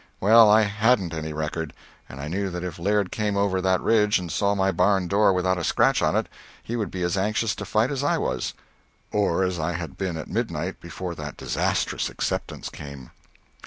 Well, 0.19 0.49
I 0.49 0.63
hadn't 0.63 1.13
any 1.13 1.31
record; 1.31 1.73
and 2.09 2.19
I 2.19 2.27
knew 2.27 2.49
that 2.49 2.63
if 2.63 2.79
Laird 2.79 3.11
came 3.11 3.37
over 3.37 3.61
that 3.61 3.81
ridge 3.81 4.17
and 4.17 4.31
saw 4.31 4.55
my 4.55 4.71
barn 4.71 5.07
door 5.07 5.31
without 5.31 5.59
a 5.59 5.63
scratch 5.63 6.01
on 6.01 6.15
it, 6.15 6.27
he 6.63 6.75
would 6.75 6.89
be 6.89 7.03
as 7.03 7.15
anxious 7.17 7.53
to 7.57 7.65
fight 7.65 7.91
as 7.91 8.03
I 8.03 8.17
was 8.17 8.55
or 9.11 9.43
as 9.43 9.59
I 9.59 9.73
had 9.73 9.99
been 9.99 10.17
at 10.17 10.27
midnight, 10.27 10.79
before 10.79 11.13
that 11.13 11.37
disastrous 11.37 12.09
acceptance 12.09 12.69
came. 12.69 13.11